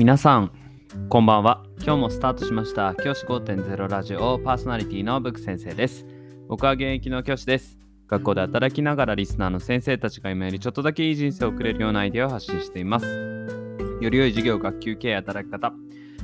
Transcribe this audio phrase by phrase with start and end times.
[0.00, 0.50] 皆さん、
[1.10, 1.62] こんばんは。
[1.82, 2.94] 今日もスタートしました。
[2.94, 6.06] 教師5.0ラジオパーソナリティのブック先生です。
[6.48, 7.78] 僕は現役の教師です。
[8.08, 13.04] 学校で働きながらリスナーの先生たちが今よりちょっとだけいい人生を送れるようなアイデアを発信しています。
[14.00, 15.74] より良い授業、学級経営、働き方、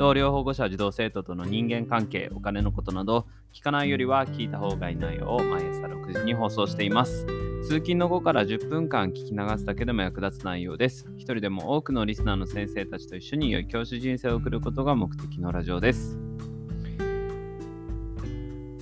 [0.00, 7.26] 同僚保護者、児童生徒との人間関係、お金のことなど、聞かないよりは聞いた方がいい内容を毎朝6時に放送しています。
[7.64, 11.06] 通勤の後から10分間聞き流すだけでも役立つ内容です。
[11.18, 16.18] 一人でも多くのリスナーの先生たちと一緒に良い教師人生を送ることが目的のラジオです。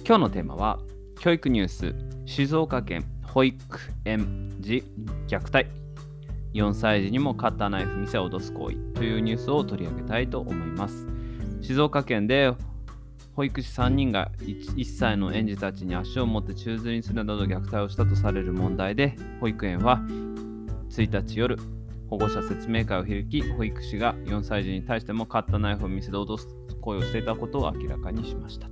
[0.07, 0.79] 今日のテーマは、
[1.19, 1.97] 教育ニュース、
[2.27, 3.59] 静岡県保育
[4.05, 4.85] 園児
[5.27, 5.88] 虐待。
[6.55, 11.07] 4歳児にもカッターナイフ店を脅す行為というニュースを取り上げたいと思います。
[11.61, 12.53] 静岡県で
[13.39, 20.01] 保育士3人が 1, 1歳の園児たちに足を持って宙づりにするなど虐待をしたとされる問題で、保育園は
[20.91, 21.57] 1日夜、
[22.11, 26.49] 保護者説明会を開き、保育士が4歳児に対してもカッターナイフを見せて脅す
[26.81, 28.69] 行為をしていたことを明らかにしました。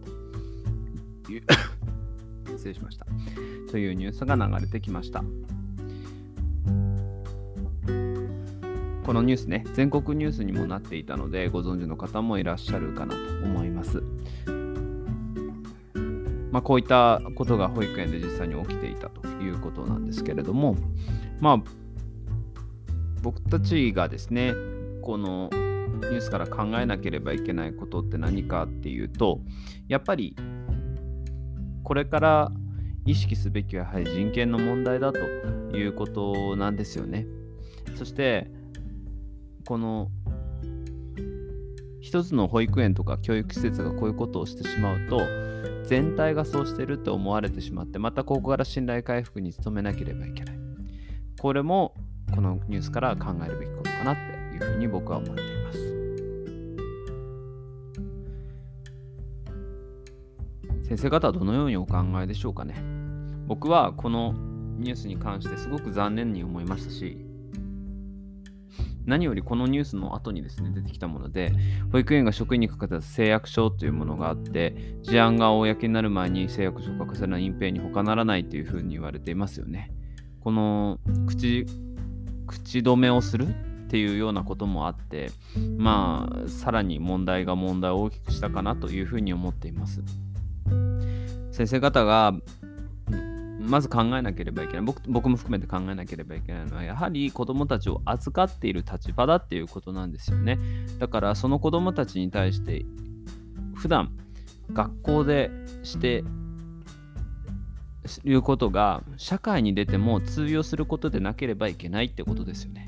[2.56, 3.06] 失礼しました。
[3.70, 5.22] というニュースが流れてきました。
[9.06, 14.02] このニュースね、全国ニュースにもなっていたので、ご存知の方もいらっしゃるかなと思います。
[16.50, 20.74] まあ、こういったことが保育園で実際に起きていたということなんですけれども、
[21.38, 21.62] まあ、
[23.22, 24.54] 僕たちがですね、
[25.02, 29.40] このニュースから考えなければいけないことって何かっていうと、
[29.86, 30.34] やっぱり
[31.84, 32.52] これから
[33.04, 35.20] 意識すべきはやはり人権の問題だと
[35.76, 37.24] いうことなんですよね。
[37.94, 38.50] そして、
[39.66, 40.08] この
[42.00, 45.20] 一つの保育園とか教育施設がこういうことをしてしまうと
[45.84, 50.56] 全体がそうしてると思われてしまってまたここから信頼回復に努めなければいけない。
[51.38, 51.94] これも
[52.34, 55.78] このニュースから考えるべきことかなっていうふうに僕は思っています。
[60.88, 62.76] 先生方はどのようにお考えでしょうかね。
[63.46, 64.32] 僕はこの
[64.78, 67.25] ニュースに関してすごく残念に思いましたし
[69.06, 71.52] 何よりこのニュースの後にですね、出てきたもので、
[71.92, 79.92] 保育園が職員に書かれた誓約書というものがあって、事案が公になる前に誓約書を書かせない隠蔽に他ならないというふうに言われていますよね。
[80.40, 81.66] この口、
[82.46, 85.30] 口止めをするっていうようなこともあって、
[85.78, 90.02] まあ、さらに問題が問題を大きくしたかなというふうに思っています。
[91.52, 92.34] 先生方が
[93.66, 94.82] まず考えなければいけない。
[94.82, 100.58] 僕僕も含めて考えなければいけないのはやはり子どもたちを預かっている立場だっていうことなんですよね。
[100.98, 102.84] だからその子どもたちに対して
[103.74, 104.12] 普段
[104.72, 105.50] 学校で
[105.82, 106.24] して
[108.24, 112.86] いうことが社会に出ても通用することでなければいけないってことですよね。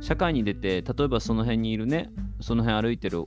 [0.00, 2.10] 社会に出て例えばその辺にいるね
[2.40, 3.26] その辺歩いてる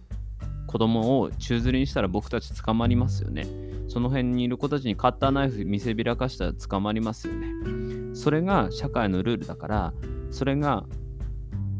[0.72, 3.46] 子供を宙づりにしたら僕たち捕まりますよね
[3.92, 8.16] その辺にいる子たちにカッターナイフ見せびらかしたら捕まりますよね。
[8.16, 9.94] それが社会のルールだから、
[10.30, 10.86] それが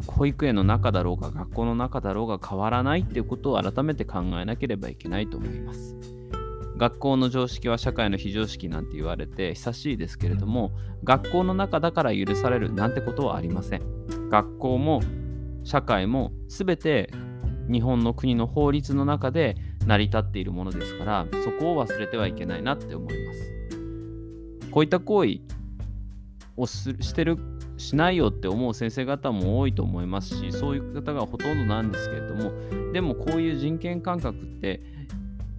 [0.07, 5.96] 保育園の中だろうが学校の中だろうが変わらないっていうことを改めて考えなければいけないと思います。
[6.75, 10.72] 学校の常識は社会の非常識なんて言われて久しいですけれども
[11.03, 15.00] 学校の中だから許されるなんてことはありません学校も
[15.63, 17.13] 社会も全て
[17.71, 19.55] 日本の国の法律の中で
[19.85, 23.51] 成り立っているものですからそこを忘れてはいけないなって思います。
[24.71, 25.39] こういった行為
[26.57, 27.37] をしてる
[27.77, 32.51] しないよって思う先生方も多いと思いますしそういう方がほとんどなんですけれども
[32.93, 34.81] でもこういう人権感覚って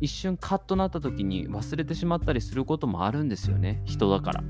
[0.00, 3.82] 一瞬カッとなった時に忘れてしまったりすることもあるんですよね。
[3.84, 4.44] 人だから。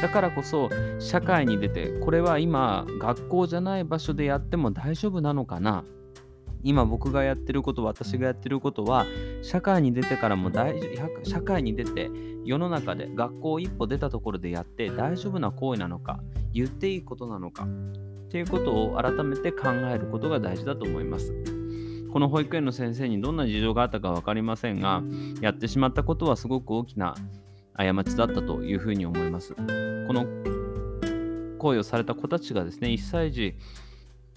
[0.00, 0.68] だからこそ
[0.98, 5.84] 社会に出てこれは今学校じゃない場所でやっても大丈夫なのかな？
[6.66, 9.06] 今僕がやってること私がやってることは
[9.40, 10.74] 社会に出てからも大
[11.22, 12.10] 社会に出て
[12.44, 16.18] 世の中で学校一歩出たところでやって大丈夫な行為なのか
[16.52, 21.32] 言っていいことなのかっていうことを改めて考えることが大事だと思います。
[22.12, 25.04] この保育園の先生にどんな事情があったか分かりませんが
[25.40, 27.14] やってしまったことはすごく大きな
[27.74, 29.54] 過ちだったというふうに思います。
[29.54, 29.62] こ
[30.12, 30.26] の
[31.58, 33.54] 行為をされた子たちがですね1歳児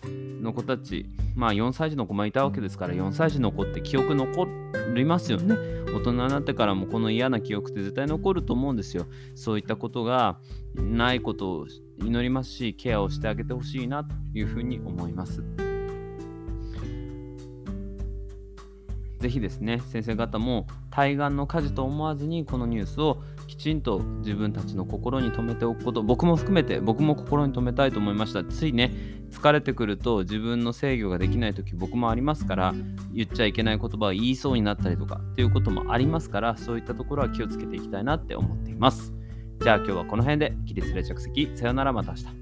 [0.06, 1.06] の子たち、
[1.36, 4.48] まあ4歳児の子もいたわけですから、4歳児の子って記憶残
[4.96, 5.56] りますよね。
[5.94, 9.06] 大人になってからもこの嫌な記憶って絶対残ると思うんですよ。
[9.36, 10.40] そういったことが
[10.76, 11.68] ないことを
[11.98, 15.44] 祈りますし、ケアをしてあげてほしいなというふうに思います。
[19.20, 23.22] ぜひですね、先生方も対岸の火事と思わずにこのニュースを
[23.60, 28.44] ちんと自分たちの心に留めておくこと僕も含めて僕も心に留めたいと思いました。
[28.44, 28.92] ついね
[29.30, 32.74] 疲れてくると自分の制御ができない時僕もありますから
[33.14, 39.14] 言っちゃいけない言葉を言いそうになったりとかっていうこともありますからそういったところは気をつけていきたいなって思っています。
[39.62, 41.52] じゃあ今日はこの辺で起立例着席。
[41.56, 42.39] さよならまた明日。